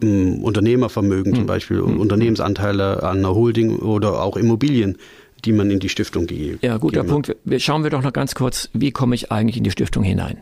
Unternehmervermögen 0.00 1.32
zum 1.32 1.42
hm. 1.42 1.46
Beispiel, 1.46 1.78
hm. 1.78 2.00
Unternehmensanteile 2.00 3.02
an 3.04 3.18
einer 3.18 3.34
Holding 3.34 3.76
oder 3.76 4.22
auch 4.22 4.36
Immobilien 4.36 4.98
die 5.44 5.52
man 5.52 5.70
in 5.70 5.80
die 5.80 5.88
Stiftung 5.88 6.26
gegeben 6.26 6.54
hat. 6.56 6.62
Ja, 6.62 6.76
guter 6.76 7.04
Punkt. 7.04 7.34
Schauen 7.58 7.82
wir 7.82 7.90
doch 7.90 8.02
noch 8.02 8.12
ganz 8.12 8.34
kurz, 8.34 8.68
wie 8.72 8.92
komme 8.92 9.14
ich 9.14 9.32
eigentlich 9.32 9.56
in 9.56 9.64
die 9.64 9.70
Stiftung 9.70 10.02
hinein? 10.02 10.38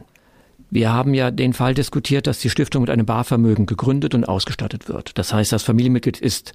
Wir 0.71 0.93
haben 0.93 1.15
ja 1.15 1.31
den 1.33 1.53
Fall 1.53 1.75
diskutiert, 1.75 2.27
dass 2.27 2.39
die 2.39 2.51
Stiftung 2.51 2.83
mit 2.83 2.91
einem 2.91 3.07
Barvermögen 3.07 3.67
gegründet 3.67 4.15
und 4.15 4.29
ausgestattet 4.29 4.89
wird. 4.89 5.19
Das 5.19 5.33
heißt, 5.33 5.53
das 5.53 5.65
Familienmitglied 5.65 6.21
ist 6.21 6.53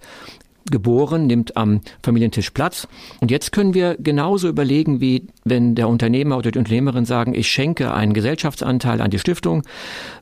geboren, 0.72 1.27
nimmt 1.27 1.57
am 1.57 1.81
Familientisch 2.01 2.50
Platz. 2.51 2.88
Und 3.19 3.31
jetzt 3.31 3.51
können 3.51 3.74
wir 3.74 3.95
genauso 4.00 4.48
überlegen, 4.48 5.00
wie 5.01 5.27
wenn 5.43 5.75
der 5.75 5.88
Unternehmer 5.88 6.38
oder 6.38 6.51
die 6.51 6.60
Unternehmerin 6.60 7.05
sagen, 7.05 7.34
ich 7.36 7.48
schenke 7.50 7.93
einen 7.93 8.13
Gesellschaftsanteil 8.13 9.01
an 9.01 9.12
die 9.12 9.19
Stiftung, 9.19 9.63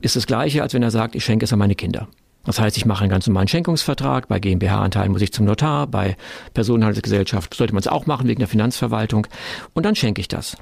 ist 0.00 0.16
das 0.16 0.26
gleiche, 0.26 0.62
als 0.62 0.74
wenn 0.74 0.82
er 0.82 0.90
sagt, 0.90 1.14
ich 1.14 1.24
schenke 1.24 1.44
es 1.44 1.52
an 1.52 1.58
meine 1.58 1.74
Kinder. 1.74 2.08
Das 2.44 2.60
heißt, 2.60 2.76
ich 2.76 2.84
mache 2.84 3.02
einen 3.02 3.10
ganz 3.10 3.26
normalen 3.26 3.48
Schenkungsvertrag. 3.48 4.28
Bei 4.28 4.38
GmbH-Anteilen 4.38 5.12
muss 5.12 5.22
ich 5.22 5.32
zum 5.32 5.46
Notar. 5.46 5.86
Bei 5.86 6.16
Personenhandelsgesellschaft 6.52 7.54
sollte 7.54 7.72
man 7.72 7.80
es 7.80 7.88
auch 7.88 8.06
machen 8.06 8.28
wegen 8.28 8.40
der 8.40 8.48
Finanzverwaltung. 8.48 9.26
Und 9.72 9.86
dann 9.86 9.96
schenke 9.96 10.20
ich 10.20 10.28
das. 10.28 10.56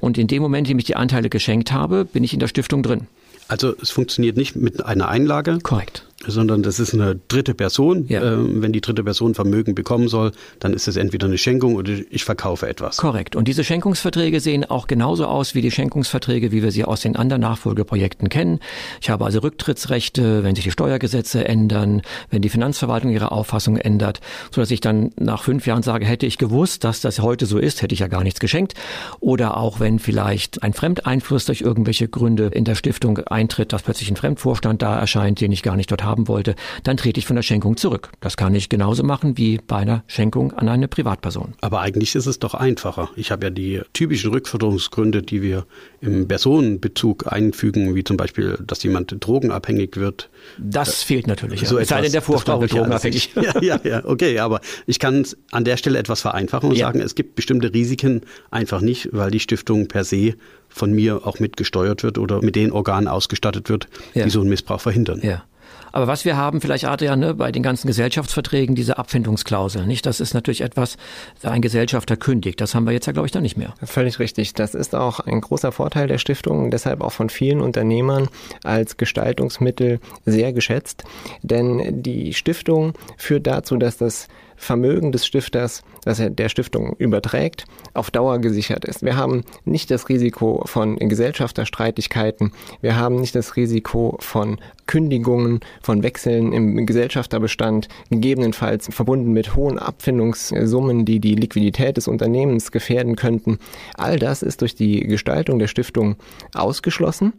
Und 0.00 0.18
in 0.18 0.26
dem 0.26 0.42
Moment, 0.42 0.66
in 0.66 0.72
dem 0.72 0.78
ich 0.80 0.84
die 0.84 0.96
Anteile 0.96 1.28
geschenkt 1.28 1.70
habe, 1.70 2.04
bin 2.04 2.24
ich 2.24 2.34
in 2.34 2.40
der 2.40 2.48
Stiftung 2.48 2.82
drin. 2.82 3.06
Also 3.46 3.72
es 3.80 3.90
funktioniert 3.90 4.36
nicht 4.36 4.56
mit 4.56 4.84
einer 4.84 5.08
Einlage. 5.08 5.58
Korrekt 5.62 6.06
sondern 6.26 6.62
das 6.62 6.78
ist 6.78 6.94
eine 6.94 7.18
dritte 7.28 7.54
Person. 7.54 8.06
Ja. 8.08 8.22
Ähm, 8.22 8.62
wenn 8.62 8.72
die 8.72 8.80
dritte 8.80 9.02
Person 9.04 9.34
Vermögen 9.34 9.74
bekommen 9.74 10.08
soll, 10.08 10.32
dann 10.58 10.72
ist 10.72 10.88
es 10.88 10.96
entweder 10.96 11.26
eine 11.26 11.38
Schenkung 11.38 11.76
oder 11.76 11.92
ich 12.10 12.24
verkaufe 12.24 12.68
etwas. 12.68 12.96
Korrekt. 12.96 13.36
Und 13.36 13.48
diese 13.48 13.64
Schenkungsverträge 13.64 14.40
sehen 14.40 14.64
auch 14.64 14.86
genauso 14.86 15.26
aus 15.26 15.54
wie 15.54 15.62
die 15.62 15.70
Schenkungsverträge, 15.70 16.52
wie 16.52 16.62
wir 16.62 16.70
sie 16.70 16.84
aus 16.84 17.00
den 17.00 17.16
anderen 17.16 17.42
Nachfolgeprojekten 17.42 18.28
kennen. 18.28 18.60
Ich 19.00 19.10
habe 19.10 19.24
also 19.24 19.40
Rücktrittsrechte, 19.40 20.42
wenn 20.44 20.54
sich 20.54 20.64
die 20.64 20.70
Steuergesetze 20.70 21.46
ändern, 21.46 22.02
wenn 22.30 22.42
die 22.42 22.48
Finanzverwaltung 22.48 23.10
ihre 23.10 23.32
Auffassung 23.32 23.76
ändert, 23.76 24.20
so 24.50 24.60
dass 24.60 24.70
ich 24.70 24.80
dann 24.80 25.10
nach 25.18 25.42
fünf 25.42 25.66
Jahren 25.66 25.82
sage, 25.82 26.04
hätte 26.04 26.26
ich 26.26 26.38
gewusst, 26.38 26.84
dass 26.84 27.00
das 27.00 27.20
heute 27.20 27.46
so 27.46 27.58
ist, 27.58 27.82
hätte 27.82 27.94
ich 27.94 28.00
ja 28.00 28.08
gar 28.08 28.22
nichts 28.22 28.40
geschenkt. 28.40 28.74
Oder 29.20 29.56
auch 29.56 29.80
wenn 29.80 29.98
vielleicht 29.98 30.62
ein 30.62 30.72
Fremdeinfluss 30.72 31.46
durch 31.46 31.62
irgendwelche 31.62 32.08
Gründe 32.08 32.46
in 32.46 32.64
der 32.64 32.74
Stiftung 32.74 33.18
eintritt, 33.18 33.72
dass 33.72 33.82
plötzlich 33.82 34.10
ein 34.10 34.16
Fremdvorstand 34.16 34.82
da 34.82 34.98
erscheint, 34.98 35.40
den 35.40 35.52
ich 35.52 35.62
gar 35.62 35.76
nicht 35.76 35.90
dort 35.90 36.04
habe 36.04 36.11
haben 36.12 36.28
wollte, 36.28 36.54
dann 36.84 36.96
trete 36.96 37.18
ich 37.18 37.26
von 37.26 37.34
der 37.34 37.42
Schenkung 37.42 37.76
zurück. 37.76 38.10
Das 38.20 38.36
kann 38.36 38.54
ich 38.54 38.68
genauso 38.68 39.02
machen 39.02 39.36
wie 39.36 39.58
bei 39.66 39.78
einer 39.78 40.04
Schenkung 40.06 40.52
an 40.52 40.68
eine 40.68 40.86
Privatperson. 40.86 41.54
Aber 41.60 41.80
eigentlich 41.80 42.14
ist 42.14 42.26
es 42.26 42.38
doch 42.38 42.54
einfacher. 42.54 43.10
Ich 43.16 43.32
habe 43.32 43.46
ja 43.46 43.50
die 43.50 43.80
typischen 43.92 44.30
Rückforderungsgründe, 44.30 45.22
die 45.22 45.42
wir 45.42 45.66
im 46.00 46.28
Personenbezug 46.28 47.32
einfügen, 47.32 47.94
wie 47.94 48.04
zum 48.04 48.16
Beispiel, 48.16 48.58
dass 48.64 48.82
jemand 48.82 49.14
drogenabhängig 49.18 49.96
wird. 49.96 50.30
Das 50.58 51.02
äh, 51.02 51.06
fehlt 51.06 51.26
natürlich. 51.26 51.66
So 51.66 51.76
ja. 51.76 51.82
es 51.82 51.88
sei 51.88 52.00
denn, 52.02 52.12
der 52.12 52.22
Vorstand 52.22 52.60
wird 52.60 52.72
drogenabhängig. 52.72 53.30
Ja, 53.42 53.60
ja, 53.60 53.80
ja, 53.82 54.04
okay, 54.04 54.38
aber 54.38 54.60
ich 54.86 54.98
kann 54.98 55.24
an 55.50 55.64
der 55.64 55.76
Stelle 55.76 55.98
etwas 55.98 56.20
vereinfachen 56.20 56.70
und 56.70 56.76
ja. 56.76 56.86
sagen, 56.86 57.00
es 57.00 57.14
gibt 57.14 57.34
bestimmte 57.34 57.72
Risiken 57.72 58.20
einfach 58.50 58.80
nicht, 58.80 59.08
weil 59.12 59.30
die 59.30 59.40
Stiftung 59.40 59.88
per 59.88 60.04
se 60.04 60.34
von 60.68 60.92
mir 60.92 61.26
auch 61.26 61.38
mitgesteuert 61.38 62.02
wird 62.02 62.18
oder 62.18 62.42
mit 62.42 62.56
den 62.56 62.72
Organen 62.72 63.08
ausgestattet 63.08 63.68
wird, 63.68 63.88
ja. 64.14 64.24
die 64.24 64.30
so 64.30 64.40
einen 64.40 64.48
Missbrauch 64.48 64.80
verhindern. 64.80 65.20
Ja. 65.22 65.44
Aber 65.92 66.06
was 66.06 66.24
wir 66.24 66.36
haben, 66.36 66.60
vielleicht 66.60 66.86
Adrian, 66.86 67.20
ne, 67.20 67.34
bei 67.34 67.52
den 67.52 67.62
ganzen 67.62 67.86
Gesellschaftsverträgen, 67.86 68.74
diese 68.74 68.98
Abfindungsklausel, 68.98 69.86
nicht? 69.86 70.06
Das 70.06 70.20
ist 70.20 70.34
natürlich 70.34 70.62
etwas, 70.62 70.96
ein 71.42 71.62
Gesellschafter 71.62 72.16
kündigt. 72.16 72.60
Das 72.60 72.74
haben 72.74 72.84
wir 72.84 72.92
jetzt 72.92 73.06
ja, 73.06 73.12
glaube 73.12 73.26
ich, 73.26 73.32
da 73.32 73.40
nicht 73.40 73.56
mehr. 73.56 73.74
Völlig 73.82 74.18
richtig. 74.18 74.54
Das 74.54 74.74
ist 74.74 74.94
auch 74.94 75.20
ein 75.20 75.40
großer 75.40 75.72
Vorteil 75.72 76.08
der 76.08 76.18
Stiftung, 76.18 76.70
deshalb 76.70 77.02
auch 77.02 77.12
von 77.12 77.28
vielen 77.28 77.60
Unternehmern 77.60 78.28
als 78.64 78.96
Gestaltungsmittel 78.96 80.00
sehr 80.24 80.52
geschätzt. 80.52 81.04
Denn 81.42 82.02
die 82.02 82.34
Stiftung 82.34 82.94
führt 83.16 83.46
dazu, 83.46 83.76
dass 83.76 83.96
das 83.96 84.28
Vermögen 84.62 85.10
des 85.10 85.26
Stifters, 85.26 85.82
das 86.04 86.20
er 86.20 86.30
der 86.30 86.48
Stiftung 86.48 86.94
überträgt, 86.96 87.64
auf 87.94 88.12
Dauer 88.12 88.38
gesichert 88.38 88.84
ist. 88.84 89.02
Wir 89.02 89.16
haben 89.16 89.42
nicht 89.64 89.90
das 89.90 90.08
Risiko 90.08 90.62
von 90.66 90.96
Gesellschafterstreitigkeiten, 90.96 92.52
wir 92.80 92.96
haben 92.96 93.16
nicht 93.16 93.34
das 93.34 93.56
Risiko 93.56 94.16
von 94.20 94.58
Kündigungen, 94.86 95.60
von 95.82 96.04
Wechseln 96.04 96.52
im 96.52 96.86
Gesellschafterbestand, 96.86 97.88
gegebenenfalls 98.10 98.88
verbunden 98.94 99.32
mit 99.32 99.56
hohen 99.56 99.80
Abfindungssummen, 99.80 101.04
die 101.04 101.18
die 101.18 101.34
Liquidität 101.34 101.96
des 101.96 102.06
Unternehmens 102.06 102.70
gefährden 102.70 103.16
könnten. 103.16 103.58
All 103.94 104.18
das 104.18 104.42
ist 104.42 104.60
durch 104.60 104.76
die 104.76 105.00
Gestaltung 105.00 105.58
der 105.58 105.68
Stiftung 105.68 106.14
ausgeschlossen. 106.54 107.32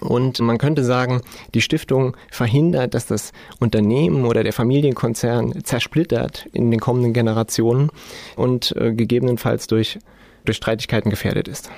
Und 0.00 0.40
man 0.40 0.58
könnte 0.58 0.84
sagen, 0.84 1.22
die 1.54 1.62
Stiftung 1.62 2.16
verhindert, 2.30 2.94
dass 2.94 3.06
das 3.06 3.32
Unternehmen 3.60 4.26
oder 4.26 4.42
der 4.42 4.52
Familienkonzern 4.52 5.64
zersplittert 5.64 6.46
in 6.52 6.70
den 6.70 6.80
kommenden 6.80 7.12
Generationen 7.12 7.90
und 8.36 8.76
äh, 8.76 8.92
gegebenenfalls 8.92 9.66
durch, 9.66 9.98
durch 10.44 10.58
Streitigkeiten 10.58 11.10
gefährdet 11.10 11.48
ist. 11.48 11.70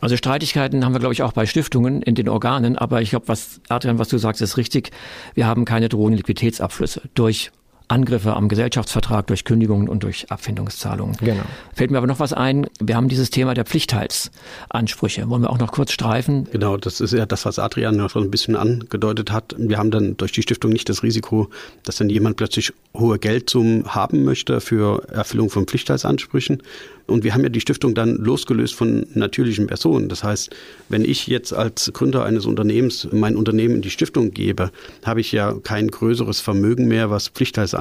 Also 0.00 0.16
Streitigkeiten 0.16 0.84
haben 0.84 0.94
wir, 0.94 1.00
glaube 1.00 1.14
ich, 1.14 1.22
auch 1.22 1.32
bei 1.32 1.46
Stiftungen 1.46 2.02
in 2.02 2.14
den 2.14 2.28
Organen. 2.28 2.76
Aber 2.76 3.00
ich 3.00 3.10
glaube, 3.10 3.28
was, 3.28 3.60
Adrian, 3.68 3.98
was 3.98 4.08
du 4.08 4.18
sagst, 4.18 4.42
ist 4.42 4.56
richtig. 4.56 4.90
Wir 5.34 5.46
haben 5.46 5.64
keine 5.64 5.88
drohenden 5.88 6.18
Liquiditätsabflüsse 6.18 7.02
durch 7.14 7.50
Angriffe 7.88 8.34
am 8.34 8.48
Gesellschaftsvertrag 8.48 9.28
durch 9.28 9.44
Kündigungen 9.44 9.88
und 9.88 10.02
durch 10.02 10.30
Abfindungszahlungen. 10.30 11.16
Genau. 11.18 11.42
Fällt 11.72 11.90
mir 11.90 11.98
aber 11.98 12.08
noch 12.08 12.18
was 12.18 12.32
ein. 12.32 12.66
Wir 12.80 12.96
haben 12.96 13.08
dieses 13.08 13.30
Thema 13.30 13.54
der 13.54 13.64
Pflichtteilsansprüche. 13.64 15.28
Wollen 15.30 15.42
wir 15.42 15.50
auch 15.50 15.58
noch 15.58 15.70
kurz 15.70 15.92
streifen? 15.92 16.48
Genau, 16.50 16.76
das 16.76 17.00
ist 17.00 17.12
ja 17.12 17.26
das, 17.26 17.44
was 17.44 17.58
Adrian 17.58 17.96
noch 17.96 18.10
schon 18.10 18.24
ein 18.24 18.30
bisschen 18.30 18.56
angedeutet 18.56 19.30
hat. 19.30 19.54
Wir 19.56 19.78
haben 19.78 19.92
dann 19.92 20.16
durch 20.16 20.32
die 20.32 20.42
Stiftung 20.42 20.72
nicht 20.72 20.88
das 20.88 21.04
Risiko, 21.04 21.48
dass 21.84 21.96
dann 21.96 22.10
jemand 22.10 22.36
plötzlich 22.36 22.72
hohe 22.94 23.18
Geldsummen 23.18 23.94
haben 23.94 24.24
möchte 24.24 24.60
für 24.60 25.06
Erfüllung 25.08 25.50
von 25.50 25.66
Pflichtteilsansprüchen. 25.66 26.62
Und 27.06 27.22
wir 27.22 27.34
haben 27.34 27.44
ja 27.44 27.50
die 27.50 27.60
Stiftung 27.60 27.94
dann 27.94 28.16
losgelöst 28.16 28.74
von 28.74 29.06
natürlichen 29.14 29.68
Personen. 29.68 30.08
Das 30.08 30.24
heißt, 30.24 30.50
wenn 30.88 31.04
ich 31.04 31.28
jetzt 31.28 31.52
als 31.52 31.92
Gründer 31.92 32.24
eines 32.24 32.46
Unternehmens 32.46 33.06
mein 33.12 33.36
Unternehmen 33.36 33.76
in 33.76 33.82
die 33.82 33.90
Stiftung 33.90 34.32
gebe, 34.32 34.72
habe 35.04 35.20
ich 35.20 35.30
ja 35.30 35.54
kein 35.62 35.86
größeres 35.86 36.40
Vermögen 36.40 36.88
mehr, 36.88 37.08
was 37.08 37.28
Pflichtteilsansprüche 37.28 37.75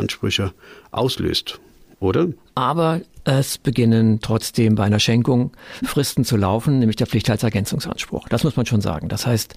auslöst. 0.92 1.60
Oder? 2.00 2.28
Aber 2.56 3.02
es 3.24 3.58
beginnen 3.58 4.20
trotzdem 4.22 4.75
bei 4.75 4.84
einer 4.84 5.00
Schenkung 5.00 5.52
Fristen 5.84 6.24
zu 6.24 6.38
laufen, 6.38 6.80
nämlich 6.80 6.96
der 6.98 7.08
Pflichtteilsergänzungsanspruch. 7.08 8.28
Das 8.30 8.44
muss 8.44 8.56
man 8.56 8.66
schon 8.66 8.82
sagen. 8.82 9.08
Das 9.10 9.25
heißt, 9.25 9.56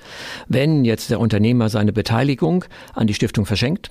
wenn 0.48 0.84
jetzt 0.84 1.10
der 1.10 1.20
Unternehmer 1.20 1.68
seine 1.68 1.92
Beteiligung 1.92 2.64
an 2.94 3.06
die 3.06 3.14
Stiftung 3.14 3.44
verschenkt, 3.44 3.90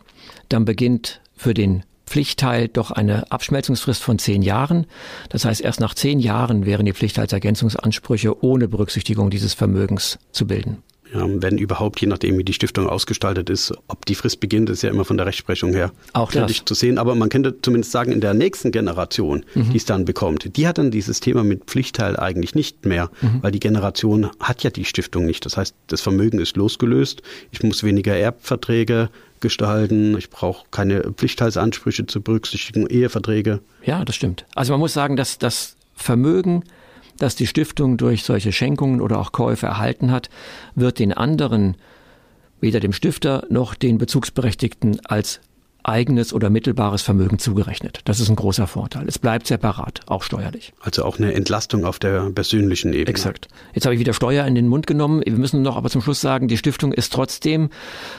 dann 0.50 0.66
beginnt 0.66 1.22
für 1.36 1.54
den 1.54 1.84
Pflichtteil 2.08 2.70
doch 2.70 2.90
eine 2.90 3.32
Abschmelzungsfrist 3.32 4.02
von 4.02 4.18
zehn 4.18 4.42
Jahren. 4.42 4.88
Das 5.30 5.46
heißt, 5.46 5.62
erst 5.62 5.82
nach 5.82 5.94
zehn 5.94 6.20
Jahren 6.20 6.66
wären 6.66 6.86
die 6.86 6.94
Pflichtteilsergänzungsansprüche 6.94 8.44
ohne 8.44 8.68
Berücksichtigung 8.68 9.30
dieses 9.30 9.54
Vermögens 9.54 10.18
zu 10.32 10.48
bilden. 10.48 10.84
Ja, 11.14 11.26
wenn 11.28 11.58
überhaupt, 11.58 12.02
je 12.02 12.08
nachdem, 12.08 12.38
wie 12.38 12.44
die 12.44 12.54
Stiftung 12.54 12.88
ausgestaltet 12.88 13.50
ist, 13.50 13.74
ob 13.88 14.06
die 14.06 14.16
Frist 14.16 14.40
beginnt, 14.40 14.70
ist 14.70 14.82
ja 14.84 14.90
immer 14.90 15.06
von 15.06 15.18
der 15.18 15.26
Rechtsprechung 15.26 15.74
her 15.74 15.92
auch 16.14 16.32
kritisch 16.32 16.66
zu 16.66 16.74
sehen. 16.74 16.98
Aber 16.98 17.16
man 17.16 17.30
könnte 17.30 17.56
zumindest 17.62 17.92
sagen, 17.92 18.12
in 18.12 18.22
der 18.22 18.34
nächsten 18.34 18.72
Generation, 18.72 19.46
mhm. 19.56 19.70
die 19.72 19.78
es 19.78 19.86
dann 19.86 20.06
bekommt, 20.06 20.58
die 20.58 20.68
hat 20.68 20.78
dann 20.78 20.92
dieses 20.92 21.20
Thema 21.20 21.44
mit 21.44 21.66
Pflichtteil 21.66 22.18
eigentlich 22.18 22.56
nicht 22.56 22.86
mehr, 22.86 23.10
mhm. 23.22 23.42
weil 23.42 23.52
die 23.52 23.60
Generation 23.60 24.30
hat 24.40 24.64
ja 24.64 24.70
die 24.70 24.86
Stiftung 24.86 25.26
nicht. 25.26 25.46
Das 25.46 25.58
heißt, 25.58 25.76
das 25.88 26.02
Vermögen 26.02 26.40
ist 26.40 26.58
losgelöst. 26.58 27.22
Ich 27.52 27.64
muss 27.64 27.84
weniger 27.84 28.16
Erbverträge 28.16 29.10
gestalten. 29.40 30.18
Ich 30.18 30.30
brauche 30.30 30.66
keine 30.72 31.14
Pflichtteilsansprüche 31.14 32.06
zu 32.08 32.22
berücksichtigen, 32.22 32.88
Eheverträge. 32.88 33.60
Ja, 33.84 34.04
das 34.04 34.16
stimmt. 34.16 34.46
Also 34.56 34.74
man 34.74 34.80
muss 34.80 34.94
sagen, 34.94 35.16
dass 35.16 35.38
das 35.38 35.76
Vermögen, 35.96 36.64
das 37.18 37.36
die 37.36 37.48
Stiftung 37.48 37.98
durch 37.98 38.24
solche 38.24 38.52
Schenkungen 38.52 39.02
oder 39.02 39.20
auch 39.20 39.32
Käufe 39.32 39.66
erhalten 39.66 40.12
hat, 40.12 40.30
wird 40.76 41.00
den 41.00 41.14
anderen, 41.14 41.76
weder 42.60 42.80
dem 42.80 42.94
Stifter 42.94 43.46
noch 43.50 43.76
den 43.76 43.98
Bezugsberechtigten 43.98 45.00
als 45.06 45.42
eigenes 45.88 46.34
oder 46.34 46.50
mittelbares 46.50 47.02
Vermögen 47.02 47.40
zugerechnet. 47.40 48.02
Das 48.06 48.20
ist 48.20 48.30
ein 48.30 48.36
großer 48.36 48.68
Vorteil. 48.68 49.08
Es 49.08 49.18
bleibt 49.18 49.48
separat, 49.48 50.02
auch 50.08 50.22
steuerlich. 50.22 50.74
Also 50.82 51.06
auch 51.06 51.18
eine 51.18 51.34
Entlastung 51.34 51.86
auf 51.86 51.98
der 51.98 52.30
persönlichen 52.32 52.94
Ebene. 52.94 53.08
Exakt. 53.08 53.48
Jetzt 53.74 53.86
habe 53.86 53.96
ich 53.96 54.00
wieder 54.00 54.14
Steuer 54.14 54.46
in 54.46 54.56
den 54.56 54.68
Mund 54.68 54.86
genommen. 54.86 55.22
Wir 55.26 55.34
müssen 55.34 55.62
noch 55.62 55.78
aber 55.78 55.90
zum 55.90 56.02
Schluss 56.02 56.20
sagen, 56.20 56.48
die 56.48 56.58
Stiftung 56.58 56.92
ist 56.92 57.14
trotzdem 57.14 57.70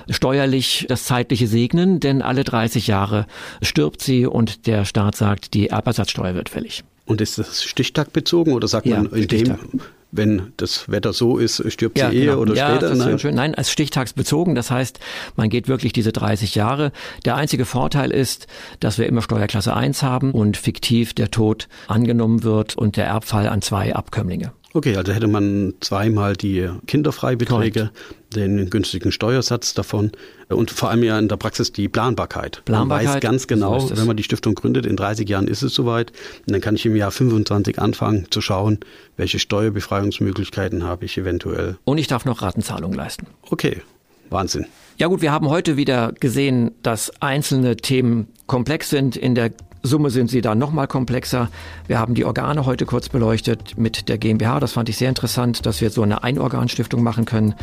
steuerlich 0.08 0.86
das 0.88 1.04
zeitliche 1.04 1.46
Segnen, 1.46 2.00
denn 2.00 2.22
alle 2.22 2.44
30 2.44 2.86
Jahre 2.86 3.26
stirbt 3.60 4.00
sie 4.00 4.26
und 4.26 4.66
der 4.66 4.84
Staat 4.84 5.14
sagt, 5.14 5.52
die 5.54 5.68
Erbersatzsteuer 5.68 6.34
wird 6.34 6.48
fällig. 6.48 6.84
Und 7.08 7.20
ist 7.20 7.38
das 7.38 7.64
stichtagbezogen 7.64 8.52
oder 8.52 8.68
sagt 8.68 8.86
ja, 8.86 9.02
man 9.02 9.12
in 9.12 9.24
Stichtag. 9.24 9.58
dem 9.72 9.80
wenn 10.10 10.52
das 10.56 10.90
Wetter 10.90 11.12
so 11.12 11.38
ist, 11.38 11.62
stirbt 11.70 11.98
ja, 11.98 12.10
sie 12.10 12.16
eher 12.16 12.24
genau. 12.32 12.38
oder 12.38 12.54
ja, 12.54 12.70
später? 12.70 12.88
Das 12.88 12.98
Nein. 12.98 13.18
Schön. 13.18 13.34
Nein, 13.34 13.54
als 13.54 13.70
stichtagsbezogen. 13.70 14.54
Das 14.54 14.70
heißt, 14.70 14.98
man 15.36 15.50
geht 15.50 15.68
wirklich 15.68 15.92
diese 15.92 16.12
30 16.12 16.54
Jahre. 16.54 16.92
Der 17.24 17.36
einzige 17.36 17.64
Vorteil 17.64 18.10
ist, 18.10 18.46
dass 18.80 18.98
wir 18.98 19.06
immer 19.06 19.22
Steuerklasse 19.22 19.74
1 19.74 20.02
haben 20.02 20.32
und 20.32 20.56
fiktiv 20.56 21.12
der 21.12 21.30
Tod 21.30 21.68
angenommen 21.88 22.42
wird 22.42 22.76
und 22.76 22.96
der 22.96 23.06
Erbfall 23.06 23.48
an 23.48 23.60
zwei 23.60 23.94
Abkömmlinge. 23.94 24.52
Okay, 24.74 24.96
also 24.96 25.12
hätte 25.12 25.28
man 25.28 25.74
zweimal 25.80 26.36
die 26.36 26.68
Kinderfreibeträge, 26.86 27.90
Correct. 27.90 28.36
den 28.36 28.68
günstigen 28.68 29.12
Steuersatz 29.12 29.72
davon 29.72 30.12
und 30.50 30.70
vor 30.70 30.90
allem 30.90 31.02
ja 31.02 31.18
in 31.18 31.28
der 31.28 31.36
Praxis 31.36 31.72
die 31.72 31.88
Planbarkeit. 31.88 32.62
Planbarkeit. 32.66 33.06
Man 33.06 33.14
weiß 33.14 33.22
ganz 33.22 33.46
genau, 33.46 33.80
so 33.80 33.96
wenn 33.96 34.06
man 34.06 34.18
die 34.18 34.24
Stiftung 34.24 34.54
gründet, 34.54 34.84
in 34.84 34.96
30 34.96 35.26
Jahren 35.26 35.48
ist 35.48 35.62
es 35.62 35.72
soweit. 35.72 36.12
Und 36.46 36.52
dann 36.52 36.60
kann 36.60 36.74
ich 36.74 36.84
im 36.84 36.96
Jahr 36.96 37.10
25 37.10 37.78
anfangen 37.78 38.26
zu 38.30 38.42
schauen, 38.42 38.78
welche 39.16 39.38
Steuerbefreiungsmöglichkeiten 39.38 40.84
habe 40.84 41.06
ich 41.06 41.16
eventuell. 41.16 41.78
Und 41.84 41.96
ich 41.96 42.06
darf 42.06 42.26
noch 42.26 42.42
Ratenzahlungen 42.42 42.96
leisten. 42.96 43.26
Okay, 43.50 43.80
Wahnsinn. 44.28 44.66
Ja 44.98 45.06
gut, 45.06 45.22
wir 45.22 45.32
haben 45.32 45.48
heute 45.48 45.76
wieder 45.76 46.12
gesehen, 46.12 46.72
dass 46.82 47.10
einzelne 47.22 47.76
Themen 47.76 48.28
komplex 48.46 48.90
sind 48.90 49.16
in 49.16 49.34
der 49.34 49.50
Summe 49.88 50.10
sind 50.10 50.30
sie 50.30 50.40
da 50.40 50.54
nochmal 50.54 50.86
komplexer. 50.86 51.48
Wir 51.88 51.98
haben 51.98 52.14
die 52.14 52.24
Organe 52.24 52.66
heute 52.66 52.86
kurz 52.86 53.08
beleuchtet 53.08 53.76
mit 53.76 54.08
der 54.08 54.18
GmbH. 54.18 54.60
Das 54.60 54.72
fand 54.72 54.88
ich 54.88 54.96
sehr 54.96 55.08
interessant, 55.08 55.66
dass 55.66 55.80
wir 55.80 55.90
so 55.90 56.02
eine 56.02 56.22
Einorganstiftung 56.22 57.02
machen 57.02 57.24
können. 57.24 57.54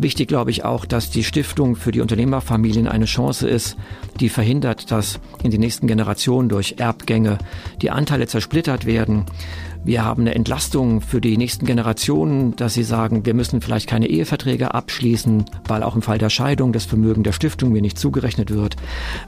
Wichtig, 0.00 0.28
glaube 0.28 0.52
ich, 0.52 0.64
auch, 0.64 0.84
dass 0.84 1.10
die 1.10 1.24
Stiftung 1.24 1.74
für 1.74 1.90
die 1.90 2.00
Unternehmerfamilien 2.00 2.86
eine 2.86 3.06
Chance 3.06 3.48
ist, 3.48 3.76
die 4.20 4.28
verhindert, 4.28 4.92
dass 4.92 5.18
in 5.42 5.50
den 5.50 5.58
nächsten 5.58 5.88
Generationen 5.88 6.48
durch 6.48 6.76
Erbgänge 6.78 7.38
die 7.82 7.90
Anteile 7.90 8.28
zersplittert 8.28 8.86
werden. 8.86 9.26
Wir 9.82 10.04
haben 10.04 10.22
eine 10.22 10.36
Entlastung 10.36 11.00
für 11.00 11.20
die 11.20 11.36
nächsten 11.36 11.66
Generationen, 11.66 12.54
dass 12.54 12.74
sie 12.74 12.84
sagen, 12.84 13.26
wir 13.26 13.34
müssen 13.34 13.60
vielleicht 13.60 13.88
keine 13.88 14.06
Eheverträge 14.06 14.72
abschließen, 14.72 15.46
weil 15.66 15.82
auch 15.82 15.96
im 15.96 16.02
Fall 16.02 16.18
der 16.18 16.30
Scheidung 16.30 16.72
das 16.72 16.84
Vermögen 16.84 17.24
der 17.24 17.32
Stiftung 17.32 17.72
mir 17.72 17.82
nicht 17.82 17.98
zugerechnet 17.98 18.52
wird. 18.52 18.76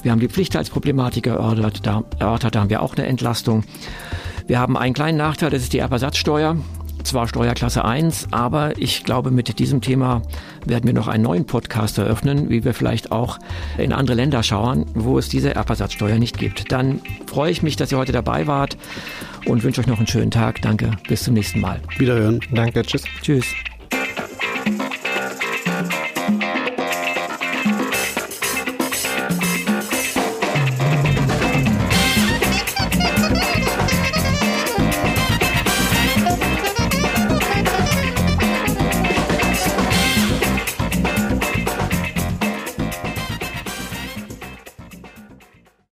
Wir 0.04 0.12
haben 0.12 0.20
die 0.20 0.28
Pflichtteilsproblematik 0.28 1.26
erörtert, 1.26 1.84
da, 1.84 2.04
erörtert, 2.20 2.54
da 2.54 2.60
haben 2.60 2.70
wir 2.70 2.82
auch 2.82 2.94
eine 2.94 3.08
Entlastung. 3.08 3.64
Wir 4.46 4.60
haben 4.60 4.76
einen 4.76 4.94
kleinen 4.94 5.18
Nachteil, 5.18 5.50
das 5.50 5.62
ist 5.62 5.72
die 5.72 5.78
Erbersatzsteuer 5.78 6.56
zwar 7.04 7.28
Steuerklasse 7.28 7.84
1, 7.84 8.28
aber 8.30 8.78
ich 8.78 9.04
glaube, 9.04 9.30
mit 9.30 9.58
diesem 9.58 9.80
Thema 9.80 10.22
werden 10.66 10.86
wir 10.86 10.94
noch 10.94 11.08
einen 11.08 11.22
neuen 11.22 11.46
Podcast 11.46 11.98
eröffnen, 11.98 12.50
wie 12.50 12.64
wir 12.64 12.74
vielleicht 12.74 13.12
auch 13.12 13.38
in 13.78 13.92
andere 13.92 14.16
Länder 14.16 14.42
schauen, 14.42 14.86
wo 14.94 15.18
es 15.18 15.28
diese 15.28 15.54
Erbversatzsteuer 15.54 16.18
nicht 16.18 16.38
gibt. 16.38 16.72
Dann 16.72 17.00
freue 17.26 17.50
ich 17.50 17.62
mich, 17.62 17.76
dass 17.76 17.92
ihr 17.92 17.98
heute 17.98 18.12
dabei 18.12 18.46
wart 18.46 18.76
und 19.46 19.62
wünsche 19.62 19.80
euch 19.80 19.86
noch 19.86 19.98
einen 19.98 20.06
schönen 20.06 20.30
Tag. 20.30 20.62
Danke, 20.62 20.90
bis 21.08 21.24
zum 21.24 21.34
nächsten 21.34 21.60
Mal. 21.60 21.80
Wiederhören. 21.98 22.40
Danke, 22.50 22.82
tschüss. 22.82 23.04
Tschüss. 23.22 23.46